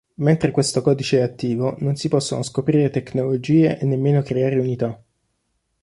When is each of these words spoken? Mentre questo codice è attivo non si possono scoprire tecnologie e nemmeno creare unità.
Mentre 0.17 0.49
questo 0.49 0.81
codice 0.81 1.19
è 1.19 1.21
attivo 1.21 1.75
non 1.77 1.95
si 1.95 2.07
possono 2.07 2.41
scoprire 2.41 2.89
tecnologie 2.89 3.77
e 3.77 3.85
nemmeno 3.85 4.23
creare 4.23 4.57
unità. 4.57 4.99